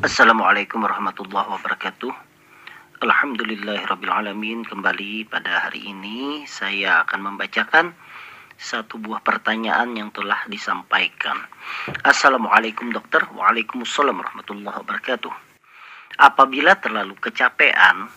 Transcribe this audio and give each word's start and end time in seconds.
Assalamualaikum 0.00 0.80
warahmatullahi 0.80 1.60
wabarakatuh. 1.60 2.08
Alhamdulillahirrabbilalamin 3.04 4.64
Kembali 4.64 5.28
pada 5.28 5.68
hari 5.68 5.92
ini 5.92 6.48
Saya 6.48 7.04
akan 7.04 7.20
membacakan 7.28 7.92
Satu 8.56 8.96
buah 8.96 9.20
pertanyaan 9.20 9.92
yang 9.92 10.08
telah 10.08 10.40
disampaikan. 10.48 11.36
Assalamualaikum 12.00 12.96
dokter. 12.96 13.28
Waalaikumsalam 13.28 14.16
warahmatullahi 14.16 14.80
wabarakatuh. 14.80 15.32
Apabila 16.16 16.80
terlalu 16.80 17.12
kecapean 17.20 18.08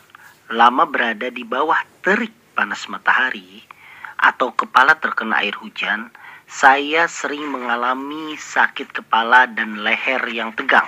Lama 0.55 0.87
berada 0.87 1.27
di 1.27 1.43
bawah 1.43 1.83
terik 1.99 2.55
panas 2.55 2.87
matahari 2.87 3.59
Atau 4.15 4.55
kepala 4.55 4.95
terkena 5.03 5.43
air 5.43 5.59
hujan 5.59 6.15
saya 6.53 7.09
sering 7.09 7.49
mengalami 7.49 8.37
sakit 8.37 8.93
kepala 8.93 9.49
dan 9.49 9.81
leher 9.81 10.21
yang 10.29 10.53
tegang. 10.53 10.85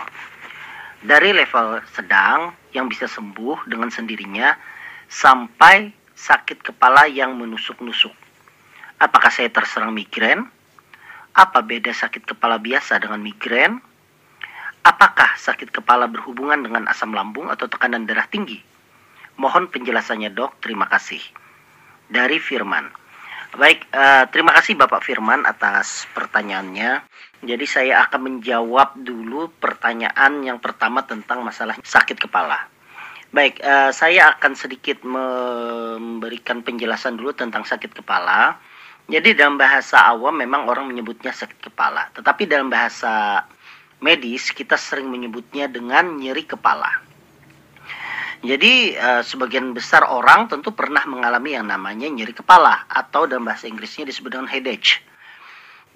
Dari 1.01 1.33
level 1.33 1.81
sedang 1.89 2.53
yang 2.69 2.85
bisa 2.85 3.09
sembuh 3.09 3.65
dengan 3.65 3.89
sendirinya 3.89 4.53
sampai 5.09 5.89
sakit 6.13 6.61
kepala 6.61 7.09
yang 7.09 7.33
menusuk-nusuk. 7.41 8.13
Apakah 9.01 9.33
saya 9.33 9.49
terserang 9.49 9.89
migrain? 9.89 10.45
Apa 11.33 11.65
beda 11.65 11.89
sakit 11.97 12.29
kepala 12.29 12.61
biasa 12.61 13.01
dengan 13.01 13.25
migrain? 13.25 13.81
Apakah 14.85 15.33
sakit 15.33 15.73
kepala 15.73 16.05
berhubungan 16.05 16.61
dengan 16.61 16.85
asam 16.85 17.09
lambung 17.09 17.49
atau 17.49 17.65
tekanan 17.65 18.05
darah 18.05 18.29
tinggi? 18.29 18.61
Mohon 19.41 19.73
penjelasannya 19.73 20.29
dok, 20.29 20.61
terima 20.61 20.85
kasih. 20.85 21.19
Dari 22.05 22.37
Firman. 22.37 23.04
Baik, 23.55 23.87
uh, 23.95 24.27
terima 24.35 24.51
kasih 24.51 24.75
Bapak 24.75 24.99
Firman 24.99 25.47
atas 25.47 26.03
pertanyaannya. 26.11 27.07
Jadi 27.39 27.63
saya 27.63 28.03
akan 28.03 28.27
menjawab 28.27 28.99
dulu 28.99 29.47
pertanyaan 29.63 30.43
yang 30.43 30.59
pertama 30.59 31.07
tentang 31.07 31.39
masalah 31.39 31.79
sakit 31.79 32.19
kepala. 32.19 32.67
Baik, 33.31 33.63
uh, 33.63 33.95
saya 33.95 34.35
akan 34.35 34.59
sedikit 34.59 34.99
memberikan 35.07 36.67
penjelasan 36.67 37.15
dulu 37.15 37.31
tentang 37.31 37.63
sakit 37.63 37.95
kepala. 37.95 38.59
Jadi 39.07 39.31
dalam 39.39 39.55
bahasa 39.55 40.03
awam 40.03 40.35
memang 40.35 40.67
orang 40.67 40.91
menyebutnya 40.91 41.31
sakit 41.31 41.71
kepala, 41.71 42.11
tetapi 42.11 42.51
dalam 42.51 42.67
bahasa 42.67 43.39
medis 44.03 44.51
kita 44.51 44.75
sering 44.75 45.07
menyebutnya 45.07 45.71
dengan 45.71 46.19
nyeri 46.19 46.43
kepala. 46.43 46.91
Jadi 48.45 48.93
uh, 48.93 49.25
sebagian 49.25 49.73
besar 49.73 50.05
orang 50.05 50.45
tentu 50.45 50.69
pernah 50.69 51.01
mengalami 51.09 51.57
yang 51.57 51.65
namanya 51.65 52.05
nyeri 52.05 52.29
kepala 52.29 52.85
atau 52.85 53.25
dalam 53.25 53.41
bahasa 53.41 53.65
Inggrisnya 53.65 54.05
disebut 54.05 54.37
dengan 54.37 54.45
headache 54.45 55.01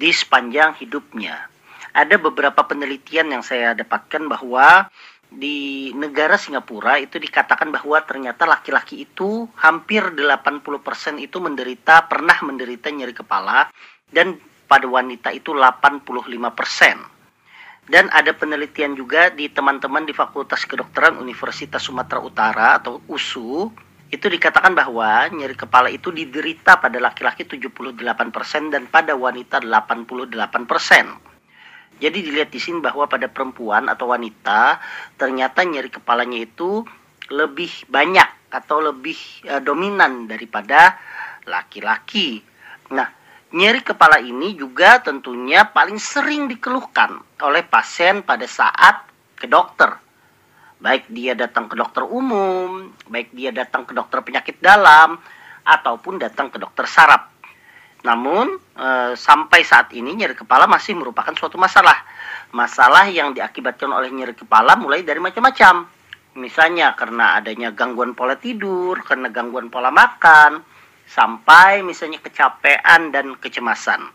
di 0.02 0.10
sepanjang 0.10 0.74
hidupnya. 0.82 1.46
Ada 1.94 2.18
beberapa 2.18 2.66
penelitian 2.66 3.30
yang 3.30 3.46
saya 3.46 3.78
dapatkan 3.78 4.26
bahwa 4.26 4.90
di 5.30 5.94
negara 5.94 6.42
Singapura 6.42 6.98
itu 6.98 7.22
dikatakan 7.22 7.70
bahwa 7.70 8.02
ternyata 8.02 8.50
laki-laki 8.50 9.06
itu 9.06 9.46
hampir 9.62 10.02
80% 10.10 11.22
itu 11.22 11.38
menderita 11.38 12.10
pernah 12.10 12.34
menderita 12.42 12.90
nyeri 12.90 13.14
kepala 13.14 13.70
dan 14.10 14.42
pada 14.66 14.90
wanita 14.90 15.30
itu 15.30 15.54
85%. 15.54 17.19
Dan 17.90 18.06
ada 18.14 18.30
penelitian 18.38 18.94
juga 18.94 19.34
di 19.34 19.50
teman-teman 19.50 20.06
di 20.06 20.14
Fakultas 20.14 20.62
Kedokteran 20.70 21.18
Universitas 21.18 21.82
Sumatera 21.82 22.22
Utara 22.22 22.78
atau 22.78 23.02
USU 23.10 23.74
itu 24.14 24.26
dikatakan 24.30 24.78
bahwa 24.78 25.26
nyeri 25.34 25.58
kepala 25.58 25.90
itu 25.90 26.14
diderita 26.14 26.78
pada 26.78 27.02
laki-laki 27.02 27.50
78% 27.50 27.98
dan 28.70 28.86
pada 28.90 29.18
wanita 29.18 29.62
88%. 29.62 31.98
Jadi 31.98 32.18
dilihat 32.24 32.54
di 32.54 32.62
sini 32.62 32.78
bahwa 32.78 33.10
pada 33.10 33.26
perempuan 33.26 33.90
atau 33.90 34.14
wanita 34.14 34.78
ternyata 35.18 35.66
nyeri 35.66 35.90
kepalanya 35.90 36.46
itu 36.46 36.86
lebih 37.34 37.90
banyak 37.90 38.40
atau 38.50 38.82
lebih 38.86 39.18
uh, 39.46 39.62
dominan 39.62 40.26
daripada 40.26 40.98
laki-laki. 41.46 42.42
Nah, 42.94 43.19
nyeri 43.50 43.82
kepala 43.82 44.22
ini 44.22 44.54
juga 44.54 45.02
tentunya 45.02 45.66
paling 45.66 45.98
sering 45.98 46.46
dikeluhkan 46.46 47.18
oleh 47.42 47.66
pasien 47.66 48.22
pada 48.22 48.46
saat 48.46 49.10
ke 49.38 49.50
dokter. 49.50 49.90
Baik 50.80 51.12
dia 51.12 51.36
datang 51.36 51.68
ke 51.68 51.76
dokter 51.76 52.08
umum, 52.08 52.94
baik 53.12 53.36
dia 53.36 53.52
datang 53.52 53.84
ke 53.84 53.92
dokter 53.92 54.24
penyakit 54.24 54.64
dalam, 54.64 55.20
ataupun 55.66 56.22
datang 56.22 56.48
ke 56.48 56.58
dokter 56.58 56.88
saraf. 56.88 57.28
Namun 58.08 58.56
e, 58.80 58.88
sampai 59.20 59.60
saat 59.68 59.92
ini 59.92 60.16
nyeri 60.16 60.40
kepala 60.40 60.72
masih 60.72 60.96
merupakan 60.96 61.36
suatu 61.36 61.60
masalah. 61.60 62.00
Masalah 62.56 63.12
yang 63.12 63.36
diakibatkan 63.36 63.92
oleh 63.92 64.08
nyeri 64.08 64.34
kepala 64.34 64.80
mulai 64.80 65.04
dari 65.04 65.20
macam-macam. 65.20 65.84
Misalnya 66.40 66.96
karena 66.96 67.36
adanya 67.36 67.76
gangguan 67.76 68.16
pola 68.16 68.40
tidur, 68.40 69.04
karena 69.04 69.28
gangguan 69.28 69.68
pola 69.68 69.92
makan, 69.92 70.64
sampai 71.10 71.82
misalnya 71.82 72.22
kecapean 72.22 73.10
dan 73.10 73.34
kecemasan. 73.42 74.06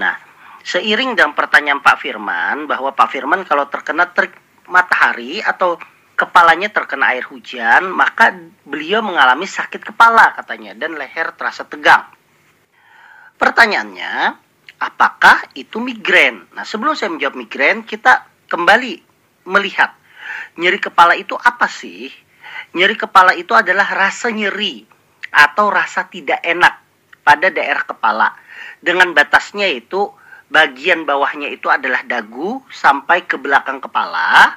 Nah, 0.00 0.16
seiring 0.64 1.12
dengan 1.12 1.36
pertanyaan 1.36 1.84
Pak 1.84 2.00
Firman 2.00 2.64
bahwa 2.64 2.96
Pak 2.96 3.12
Firman 3.12 3.44
kalau 3.44 3.68
terkena 3.68 4.08
terik 4.08 4.32
matahari 4.64 5.44
atau 5.44 5.76
kepalanya 6.16 6.72
terkena 6.72 7.12
air 7.12 7.28
hujan, 7.28 7.92
maka 7.92 8.32
beliau 8.64 9.04
mengalami 9.04 9.44
sakit 9.44 9.84
kepala 9.84 10.32
katanya 10.40 10.72
dan 10.72 10.96
leher 10.96 11.36
terasa 11.36 11.68
tegang. 11.68 12.08
Pertanyaannya, 13.36 14.40
apakah 14.80 15.52
itu 15.52 15.76
migrain? 15.76 16.48
Nah, 16.56 16.64
sebelum 16.64 16.96
saya 16.96 17.12
menjawab 17.12 17.36
migrain, 17.36 17.84
kita 17.84 18.24
kembali 18.48 19.04
melihat 19.44 19.92
nyeri 20.56 20.80
kepala 20.80 21.12
itu 21.18 21.36
apa 21.36 21.68
sih? 21.68 22.08
Nyeri 22.72 22.96
kepala 22.96 23.36
itu 23.36 23.52
adalah 23.52 23.84
rasa 23.92 24.32
nyeri 24.32 24.93
atau 25.34 25.66
rasa 25.66 26.06
tidak 26.06 26.38
enak 26.46 26.78
pada 27.26 27.50
daerah 27.50 27.82
kepala. 27.82 28.30
Dengan 28.78 29.10
batasnya 29.10 29.66
itu 29.66 30.14
bagian 30.46 31.02
bawahnya 31.02 31.50
itu 31.50 31.66
adalah 31.66 32.06
dagu 32.06 32.62
sampai 32.70 33.26
ke 33.26 33.34
belakang 33.34 33.82
kepala, 33.82 34.54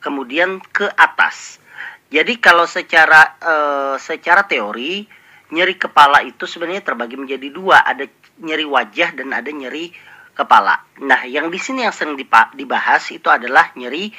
kemudian 0.00 0.64
ke 0.72 0.88
atas. 0.96 1.60
Jadi 2.08 2.40
kalau 2.40 2.64
secara 2.64 3.36
uh, 3.42 3.96
secara 4.00 4.48
teori 4.48 5.04
nyeri 5.52 5.76
kepala 5.76 6.24
itu 6.24 6.48
sebenarnya 6.48 6.80
terbagi 6.80 7.20
menjadi 7.20 7.52
dua, 7.52 7.84
ada 7.84 8.08
nyeri 8.40 8.64
wajah 8.64 9.12
dan 9.12 9.34
ada 9.36 9.50
nyeri 9.52 9.92
kepala. 10.34 10.80
Nah, 11.04 11.22
yang 11.28 11.52
di 11.52 11.60
sini 11.60 11.86
yang 11.86 11.94
sering 11.94 12.18
dibahas 12.54 13.10
itu 13.14 13.28
adalah 13.30 13.70
nyeri 13.78 14.10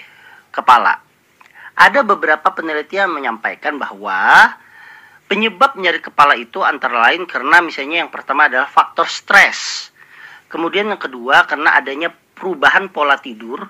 kepala. 0.53 1.01
Ada 1.75 2.07
beberapa 2.07 2.55
penelitian 2.55 3.11
menyampaikan 3.11 3.75
bahwa 3.75 4.55
penyebab 5.25 5.77
nyeri 5.77 6.01
kepala 6.01 6.37
itu 6.37 6.61
antara 6.61 7.09
lain 7.09 7.25
karena 7.25 7.61
misalnya 7.61 8.05
yang 8.05 8.11
pertama 8.13 8.45
adalah 8.45 8.69
faktor 8.69 9.09
stres. 9.09 9.89
Kemudian 10.49 10.87
yang 10.89 11.01
kedua 11.01 11.49
karena 11.49 11.75
adanya 11.75 12.13
perubahan 12.13 12.93
pola 12.93 13.17
tidur. 13.17 13.65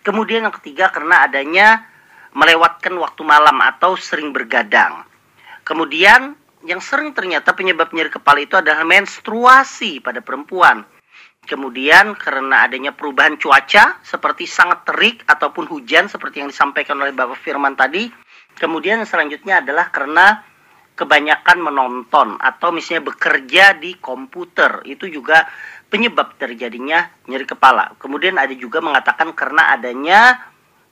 Kemudian 0.00 0.46
yang 0.46 0.54
ketiga 0.54 0.88
karena 0.94 1.26
adanya 1.26 1.84
melewatkan 2.32 2.94
waktu 2.96 3.22
malam 3.26 3.56
atau 3.64 3.98
sering 3.98 4.30
bergadang. 4.30 5.02
Kemudian 5.66 6.38
yang 6.66 6.82
sering 6.82 7.14
ternyata 7.14 7.54
penyebab 7.54 7.90
nyeri 7.94 8.10
kepala 8.10 8.42
itu 8.42 8.58
adalah 8.58 8.82
menstruasi 8.86 10.02
pada 10.02 10.22
perempuan. 10.22 10.86
Kemudian 11.46 12.18
karena 12.18 12.66
adanya 12.66 12.90
perubahan 12.90 13.38
cuaca 13.38 14.02
seperti 14.02 14.50
sangat 14.50 14.82
terik 14.82 15.22
ataupun 15.30 15.70
hujan 15.70 16.10
seperti 16.10 16.42
yang 16.42 16.50
disampaikan 16.50 16.98
oleh 16.98 17.14
Bapak 17.14 17.38
Firman 17.38 17.78
tadi. 17.78 18.10
Kemudian 18.58 18.98
selanjutnya 19.06 19.62
adalah 19.62 19.94
karena 19.94 20.42
kebanyakan 20.96 21.60
menonton 21.60 22.40
atau 22.40 22.72
misalnya 22.72 23.12
bekerja 23.12 23.76
di 23.76 24.00
komputer 24.00 24.80
itu 24.88 25.06
juga 25.12 25.44
penyebab 25.92 26.40
terjadinya 26.40 27.06
nyeri 27.28 27.44
kepala. 27.44 27.94
Kemudian 28.00 28.40
ada 28.40 28.52
juga 28.56 28.80
mengatakan 28.80 29.36
karena 29.36 29.76
adanya 29.76 30.40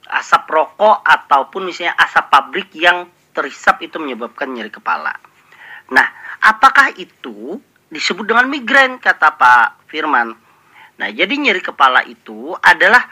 asap 0.05 0.45
rokok 0.53 1.01
ataupun 1.01 1.65
misalnya 1.65 1.97
asap 1.97 2.29
pabrik 2.29 2.69
yang 2.77 3.09
terhisap 3.33 3.81
itu 3.81 3.97
menyebabkan 3.97 4.53
nyeri 4.53 4.69
kepala. 4.69 5.11
Nah, 5.91 6.07
apakah 6.45 6.93
itu 6.95 7.57
disebut 7.89 8.29
dengan 8.29 8.45
migrain 8.47 9.01
kata 9.01 9.33
Pak 9.35 9.89
Firman? 9.89 10.37
Nah, 10.95 11.09
jadi 11.11 11.33
nyeri 11.35 11.59
kepala 11.59 12.05
itu 12.07 12.55
adalah 12.61 13.03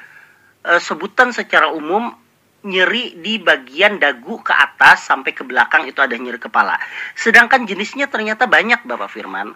e, 0.63 0.79
sebutan 0.79 1.35
secara 1.35 1.73
umum 1.73 2.22
nyeri 2.63 3.19
di 3.19 3.44
bagian 3.44 4.00
dagu 4.00 4.39
ke 4.39 4.56
atas 4.56 5.07
sampai 5.07 5.36
ke 5.36 5.44
belakang 5.44 5.83
itu 5.88 6.00
ada 6.00 6.15
nyeri 6.15 6.39
kepala. 6.39 6.80
Sedangkan 7.15 7.68
jenisnya 7.68 8.07
ternyata 8.07 8.48
banyak 8.48 8.88
Bapak 8.88 9.12
Firman. 9.12 9.51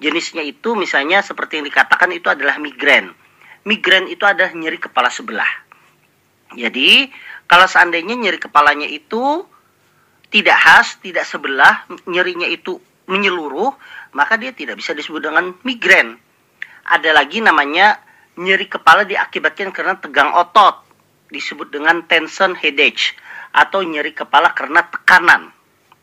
Jenisnya 0.00 0.40
itu 0.40 0.72
misalnya 0.72 1.20
seperti 1.20 1.60
yang 1.60 1.68
dikatakan 1.68 2.08
itu 2.16 2.32
adalah 2.32 2.56
migrain. 2.56 3.12
Migrain 3.68 4.08
itu 4.08 4.24
adalah 4.24 4.56
nyeri 4.56 4.80
kepala 4.80 5.12
sebelah. 5.12 5.48
Jadi, 6.56 7.12
kalau 7.44 7.68
seandainya 7.68 8.16
nyeri 8.16 8.40
kepalanya 8.40 8.88
itu 8.88 9.44
tidak 10.32 10.56
khas, 10.56 10.96
tidak 11.04 11.28
sebelah, 11.28 11.84
nyerinya 12.08 12.48
itu 12.48 12.80
menyeluruh, 13.10 13.76
maka 14.16 14.40
dia 14.40 14.56
tidak 14.56 14.80
bisa 14.80 14.96
disebut 14.96 15.20
dengan 15.28 15.52
migrain. 15.66 16.16
Ada 16.88 17.12
lagi 17.12 17.44
namanya 17.44 18.00
nyeri 18.40 18.66
kepala 18.66 19.04
diakibatkan 19.04 19.68
karena 19.70 20.00
tegang 20.00 20.32
otot. 20.32 20.89
Disebut 21.30 21.70
dengan 21.70 22.04
tension 22.04 22.52
headache 22.58 23.14
atau 23.50 23.82
nyeri 23.82 24.14
kepala 24.14 24.54
karena 24.54 24.86
tekanan. 24.86 25.50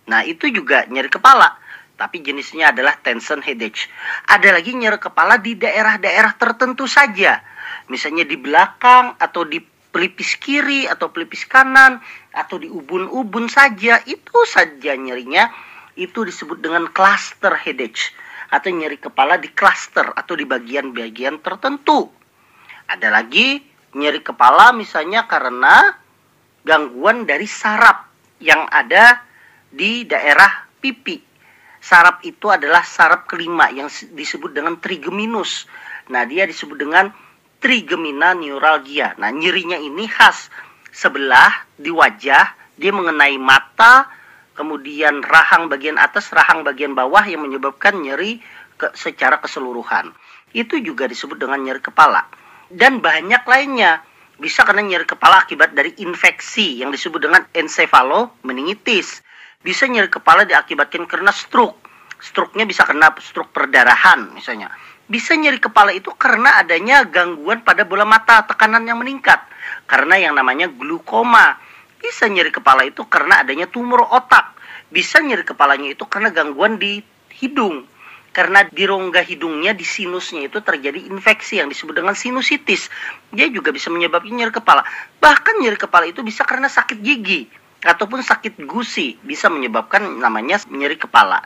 Nah, 0.08 0.24
itu 0.24 0.48
juga 0.48 0.88
nyeri 0.88 1.12
kepala, 1.12 1.60
tapi 2.00 2.24
jenisnya 2.24 2.72
adalah 2.72 2.96
tension 3.00 3.44
headache. 3.44 3.92
Ada 4.32 4.56
lagi 4.56 4.72
nyeri 4.72 5.00
kepala 5.00 5.36
di 5.40 5.60
daerah-daerah 5.60 6.40
tertentu 6.40 6.88
saja. 6.88 7.44
Misalnya 7.92 8.24
di 8.24 8.40
belakang 8.40 9.20
atau 9.20 9.44
di 9.44 9.60
pelipis 9.92 10.40
kiri 10.40 10.88
atau 10.88 11.12
pelipis 11.12 11.44
kanan 11.50 12.00
atau 12.32 12.56
di 12.62 12.72
ubun-ubun 12.72 13.52
saja. 13.52 14.00
Itu 14.08 14.48
saja 14.48 14.96
nyerinya. 14.96 15.52
Itu 15.98 16.24
disebut 16.24 16.62
dengan 16.62 16.88
cluster 16.94 17.58
headache 17.58 18.16
atau 18.48 18.72
nyeri 18.72 18.96
kepala 19.02 19.36
di 19.36 19.52
cluster 19.52 20.08
atau 20.16 20.38
di 20.38 20.48
bagian-bagian 20.48 21.44
tertentu. 21.44 22.08
Ada 22.88 23.12
lagi 23.12 23.60
nyeri 23.96 24.20
kepala 24.20 24.76
misalnya 24.76 25.24
karena 25.30 25.96
gangguan 26.68 27.24
dari 27.24 27.48
saraf 27.48 28.12
yang 28.44 28.68
ada 28.68 29.24
di 29.72 30.04
daerah 30.04 30.68
pipi. 30.84 31.24
Saraf 31.80 32.20
itu 32.28 32.52
adalah 32.52 32.84
saraf 32.84 33.24
kelima 33.30 33.72
yang 33.72 33.88
disebut 33.88 34.52
dengan 34.52 34.76
trigeminus. 34.76 35.70
Nah, 36.12 36.28
dia 36.28 36.44
disebut 36.44 36.76
dengan 36.76 37.08
trigemina 37.64 38.36
neuralgia. 38.36 39.16
Nah, 39.16 39.32
nyerinya 39.32 39.80
ini 39.80 40.04
khas 40.12 40.52
sebelah 40.92 41.64
di 41.80 41.88
wajah, 41.88 42.52
dia 42.76 42.92
mengenai 42.92 43.40
mata, 43.40 44.12
kemudian 44.58 45.24
rahang 45.24 45.72
bagian 45.72 45.96
atas, 45.96 46.34
rahang 46.36 46.68
bagian 46.68 46.92
bawah 46.92 47.24
yang 47.24 47.46
menyebabkan 47.48 48.04
nyeri 48.04 48.44
ke, 48.76 48.92
secara 48.98 49.40
keseluruhan. 49.40 50.12
Itu 50.52 50.82
juga 50.84 51.08
disebut 51.08 51.40
dengan 51.40 51.64
nyeri 51.64 51.80
kepala 51.80 52.28
dan 52.72 53.00
banyak 53.00 53.44
lainnya. 53.48 54.04
Bisa 54.38 54.62
karena 54.62 54.86
nyeri 54.86 55.08
kepala 55.10 55.42
akibat 55.42 55.74
dari 55.74 55.98
infeksi 55.98 56.78
yang 56.78 56.94
disebut 56.94 57.26
dengan 57.26 57.42
encephalomeningitis. 57.58 59.26
Bisa 59.66 59.90
nyeri 59.90 60.14
kepala 60.14 60.46
diakibatkan 60.46 61.10
karena 61.10 61.34
stroke. 61.34 61.82
Stroke-nya 62.22 62.70
bisa 62.70 62.86
karena 62.86 63.10
stroke 63.18 63.50
perdarahan 63.50 64.30
misalnya. 64.38 64.70
Bisa 65.10 65.34
nyeri 65.34 65.58
kepala 65.58 65.90
itu 65.90 66.14
karena 66.14 66.62
adanya 66.62 67.02
gangguan 67.08 67.66
pada 67.66 67.82
bola 67.88 68.06
mata, 68.06 68.46
tekanan 68.46 68.86
yang 68.86 69.02
meningkat. 69.02 69.42
Karena 69.90 70.22
yang 70.22 70.38
namanya 70.38 70.70
glukoma. 70.70 71.58
Bisa 71.98 72.30
nyeri 72.30 72.54
kepala 72.54 72.86
itu 72.86 73.10
karena 73.10 73.42
adanya 73.42 73.66
tumor 73.66 74.06
otak. 74.06 74.54
Bisa 74.94 75.18
nyeri 75.18 75.42
kepalanya 75.42 75.98
itu 75.98 76.06
karena 76.06 76.30
gangguan 76.30 76.78
di 76.78 77.02
hidung 77.42 77.97
karena 78.38 78.70
di 78.70 78.86
rongga 78.86 79.26
hidungnya 79.26 79.74
di 79.74 79.82
sinusnya 79.82 80.46
itu 80.46 80.62
terjadi 80.62 81.10
infeksi 81.10 81.58
yang 81.58 81.74
disebut 81.74 81.98
dengan 81.98 82.14
sinusitis. 82.14 82.86
Dia 83.34 83.50
juga 83.50 83.74
bisa 83.74 83.90
menyebabkan 83.90 84.30
nyeri 84.30 84.54
kepala. 84.54 84.86
Bahkan 85.18 85.58
nyeri 85.58 85.74
kepala 85.74 86.06
itu 86.06 86.22
bisa 86.22 86.46
karena 86.46 86.70
sakit 86.70 87.02
gigi 87.02 87.50
ataupun 87.82 88.22
sakit 88.22 88.62
gusi 88.70 89.18
bisa 89.26 89.50
menyebabkan 89.50 90.22
namanya 90.22 90.62
nyeri 90.70 91.02
kepala. 91.02 91.42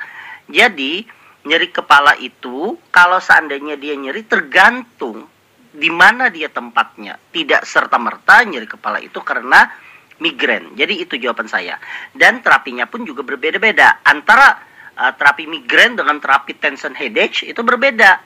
Jadi, 0.52 1.08
nyeri 1.48 1.72
kepala 1.72 2.20
itu 2.20 2.76
kalau 2.92 3.24
seandainya 3.24 3.80
dia 3.80 3.96
nyeri 3.96 4.28
tergantung 4.28 5.32
di 5.72 5.88
mana 5.88 6.28
dia 6.28 6.52
tempatnya. 6.52 7.16
Tidak 7.32 7.64
serta-merta 7.64 8.44
nyeri 8.44 8.68
kepala 8.68 9.00
itu 9.00 9.24
karena 9.24 9.64
migrain. 10.20 10.76
Jadi 10.76 11.08
itu 11.08 11.16
jawaban 11.16 11.48
saya. 11.48 11.80
Dan 12.12 12.44
terapinya 12.44 12.84
pun 12.84 13.08
juga 13.08 13.24
berbeda-beda 13.24 14.04
antara 14.04 14.71
uh, 14.98 15.14
terapi 15.16 15.48
migrain 15.48 15.96
dengan 15.96 16.18
terapi 16.20 16.58
tension 16.58 16.96
headache 16.96 17.48
itu 17.48 17.62
berbeda. 17.62 18.22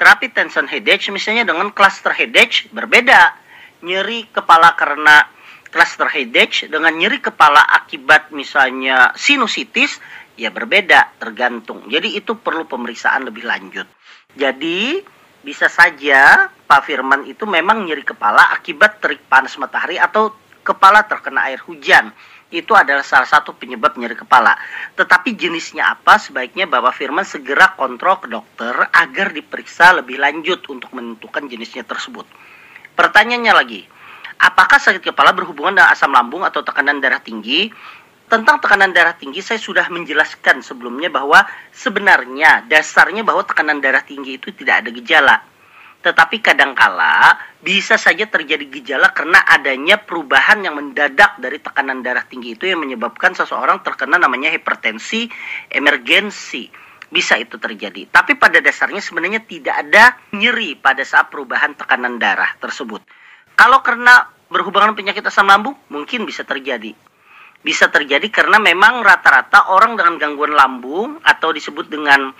Terapi 0.00 0.32
tension 0.32 0.64
headache 0.64 1.12
misalnya 1.12 1.48
dengan 1.48 1.72
cluster 1.72 2.12
headache 2.16 2.68
berbeda. 2.72 3.36
Nyeri 3.84 4.28
kepala 4.32 4.76
karena 4.76 5.24
cluster 5.70 6.10
headache 6.10 6.66
dengan 6.66 6.92
nyeri 6.92 7.22
kepala 7.22 7.62
akibat 7.64 8.34
misalnya 8.34 9.14
sinusitis 9.16 9.96
ya 10.36 10.48
berbeda 10.48 11.20
tergantung. 11.20 11.86
Jadi 11.88 12.16
itu 12.16 12.36
perlu 12.40 12.64
pemeriksaan 12.64 13.28
lebih 13.28 13.44
lanjut. 13.44 13.86
Jadi 14.34 15.00
bisa 15.40 15.72
saja 15.72 16.48
Pak 16.52 16.84
Firman 16.84 17.24
itu 17.24 17.48
memang 17.48 17.84
nyeri 17.88 18.04
kepala 18.04 18.52
akibat 18.52 19.00
terik 19.00 19.24
panas 19.28 19.56
matahari 19.56 19.96
atau 19.96 20.32
kepala 20.70 21.02
terkena 21.10 21.50
air 21.50 21.58
hujan 21.66 22.14
itu 22.50 22.74
adalah 22.74 23.06
salah 23.06 23.26
satu 23.26 23.54
penyebab 23.54 23.94
nyeri 23.94 24.18
kepala. 24.18 24.58
Tetapi 24.98 25.38
jenisnya 25.38 25.94
apa 25.94 26.18
sebaiknya 26.18 26.66
Bapak 26.66 26.98
Firman 26.98 27.22
segera 27.22 27.74
kontrol 27.78 28.18
ke 28.18 28.26
dokter 28.26 28.74
agar 28.90 29.30
diperiksa 29.30 30.02
lebih 30.02 30.18
lanjut 30.18 30.66
untuk 30.66 30.90
menentukan 30.90 31.46
jenisnya 31.46 31.86
tersebut. 31.86 32.26
Pertanyaannya 32.98 33.54
lagi, 33.54 33.80
apakah 34.42 34.82
sakit 34.82 35.14
kepala 35.14 35.30
berhubungan 35.30 35.78
dengan 35.78 35.90
asam 35.94 36.10
lambung 36.10 36.42
atau 36.42 36.66
tekanan 36.66 36.98
darah 36.98 37.22
tinggi? 37.22 37.70
Tentang 38.30 38.62
tekanan 38.62 38.94
darah 38.94 39.14
tinggi 39.18 39.42
saya 39.42 39.58
sudah 39.58 39.90
menjelaskan 39.90 40.62
sebelumnya 40.62 41.10
bahwa 41.10 41.42
sebenarnya 41.74 42.62
dasarnya 42.70 43.26
bahwa 43.26 43.42
tekanan 43.42 43.82
darah 43.82 44.06
tinggi 44.06 44.38
itu 44.38 44.54
tidak 44.54 44.86
ada 44.86 44.90
gejala 44.94 45.49
tetapi 46.00 46.40
kadangkala 46.40 47.36
bisa 47.60 48.00
saja 48.00 48.24
terjadi 48.24 48.64
gejala 48.72 49.12
karena 49.12 49.44
adanya 49.44 50.00
perubahan 50.00 50.64
yang 50.64 50.80
mendadak 50.80 51.36
dari 51.36 51.60
tekanan 51.60 52.00
darah 52.00 52.24
tinggi 52.24 52.56
itu 52.56 52.64
yang 52.72 52.80
menyebabkan 52.80 53.36
seseorang 53.36 53.84
terkena 53.84 54.16
namanya 54.16 54.48
hipertensi 54.48 55.28
emergensi. 55.68 56.72
Bisa 57.10 57.36
itu 57.36 57.58
terjadi. 57.58 58.06
Tapi 58.08 58.38
pada 58.38 58.62
dasarnya 58.62 59.02
sebenarnya 59.02 59.42
tidak 59.44 59.76
ada 59.82 60.14
nyeri 60.32 60.78
pada 60.78 61.02
saat 61.02 61.28
perubahan 61.28 61.74
tekanan 61.74 62.16
darah 62.22 62.54
tersebut. 62.62 63.02
Kalau 63.58 63.82
karena 63.82 64.30
berhubungan 64.48 64.94
penyakit 64.94 65.26
asam 65.26 65.50
lambung, 65.50 65.74
mungkin 65.90 66.24
bisa 66.24 66.46
terjadi. 66.46 66.94
Bisa 67.60 67.92
terjadi 67.92 68.24
karena 68.32 68.56
memang 68.56 69.04
rata-rata 69.04 69.74
orang 69.74 69.98
dengan 69.98 70.16
gangguan 70.16 70.54
lambung 70.54 71.20
atau 71.20 71.52
disebut 71.52 71.92
dengan 71.92 72.30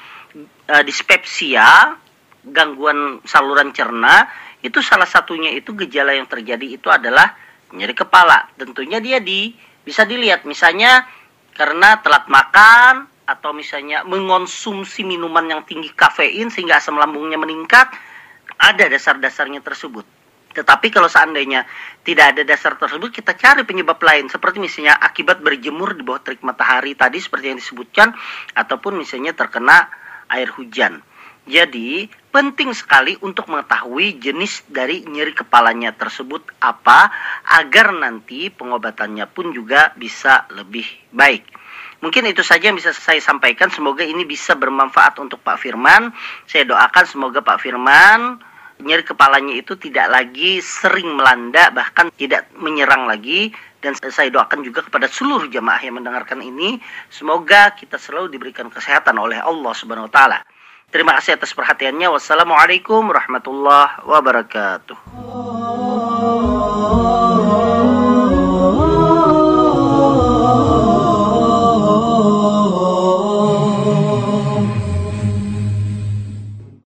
uh, 0.70 0.82
dispepsia 0.86 1.98
gangguan 2.44 3.20
saluran 3.28 3.72
cerna 3.76 4.28
itu 4.60 4.81
salah 4.84 5.08
satunya 5.08 5.53
itu 5.53 5.72
gejala 5.76 6.17
yang 6.17 6.29
terjadi 6.29 6.67
itu 6.76 6.88
adalah 6.93 7.36
nyeri 7.72 7.96
kepala. 7.96 8.48
Tentunya 8.56 9.00
dia 9.00 9.20
di 9.20 9.53
bisa 9.81 10.05
dilihat 10.05 10.44
misalnya 10.44 11.05
karena 11.56 12.00
telat 12.05 12.29
makan 12.29 13.08
atau 13.24 13.55
misalnya 13.55 14.03
mengonsumsi 14.05 15.06
minuman 15.06 15.46
yang 15.46 15.62
tinggi 15.62 15.93
kafein 15.94 16.50
sehingga 16.50 16.82
asam 16.82 16.98
lambungnya 16.98 17.38
meningkat 17.38 17.88
ada 18.58 18.84
dasar-dasarnya 18.91 19.62
tersebut. 19.62 20.05
Tetapi 20.50 20.91
kalau 20.91 21.06
seandainya 21.06 21.62
tidak 22.03 22.34
ada 22.34 22.43
dasar 22.43 22.74
tersebut, 22.74 23.15
kita 23.15 23.38
cari 23.38 23.62
penyebab 23.62 24.03
lain. 24.03 24.26
Seperti 24.26 24.58
misalnya 24.58 24.98
akibat 24.98 25.38
berjemur 25.38 25.94
di 25.94 26.03
bawah 26.03 26.26
terik 26.26 26.43
matahari 26.43 26.98
tadi 26.98 27.22
seperti 27.22 27.55
yang 27.55 27.58
disebutkan. 27.62 28.10
Ataupun 28.58 28.98
misalnya 28.98 29.31
terkena 29.31 29.86
air 30.26 30.50
hujan. 30.50 30.98
Jadi, 31.50 32.06
penting 32.30 32.70
sekali 32.70 33.19
untuk 33.26 33.50
mengetahui 33.50 34.22
jenis 34.22 34.62
dari 34.70 35.02
nyeri 35.02 35.34
kepalanya 35.34 35.90
tersebut 35.90 36.46
apa 36.62 37.10
agar 37.58 37.90
nanti 37.90 38.54
pengobatannya 38.54 39.26
pun 39.26 39.50
juga 39.50 39.90
bisa 39.98 40.46
lebih 40.54 40.86
baik. 41.10 41.42
Mungkin 42.06 42.30
itu 42.30 42.46
saja 42.46 42.70
yang 42.70 42.78
bisa 42.78 42.94
saya 42.94 43.19
sampaikan. 43.19 43.66
Semoga 43.74 44.06
ini 44.06 44.22
bisa 44.22 44.54
bermanfaat 44.54 45.19
untuk 45.19 45.42
Pak 45.42 45.58
Firman. 45.58 46.14
Saya 46.46 46.64
doakan 46.70 47.04
semoga 47.04 47.42
Pak 47.42 47.58
Firman 47.60 48.38
nyeri 48.80 49.04
kepalanya 49.04 49.54
itu 49.60 49.76
tidak 49.76 50.08
lagi 50.08 50.58
sering 50.64 51.12
melanda 51.12 51.69
bahkan 51.69 52.08
tidak 52.16 52.48
menyerang 52.56 53.04
lagi 53.04 53.52
dan 53.80 53.96
saya 53.96 54.32
doakan 54.32 54.64
juga 54.64 54.84
kepada 54.84 55.08
seluruh 55.08 55.48
jamaah 55.48 55.80
yang 55.80 56.00
mendengarkan 56.00 56.40
ini 56.40 56.80
semoga 57.12 57.72
kita 57.76 57.96
selalu 58.00 58.32
diberikan 58.32 58.72
kesehatan 58.72 59.16
oleh 59.16 59.40
Allah 59.40 59.72
Subhanahu 59.76 60.08
wa. 60.08 60.40
Terima 60.91 61.15
kasih 61.15 61.39
atas 61.39 61.55
perhatiannya. 61.55 62.11
Wassalamualaikum 62.11 63.15
warahmatullahi 63.15 64.03
wabarakatuh. 64.03 64.99